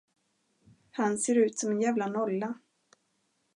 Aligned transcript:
Han 0.91 1.17
ser 1.17 1.35
ut 1.37 1.59
som 1.59 1.71
en 1.71 1.81
jävla 1.81 2.07
nolla. 2.07 2.53